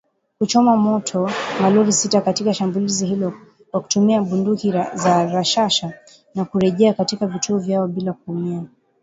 [0.39, 1.31] kuchoma moto
[1.61, 3.33] malori sita katika shambulizi hilo
[3.71, 5.93] kwa kutumia bunduki za rashasha
[6.35, 8.63] na kurejea katika vituo vyao bila kuumia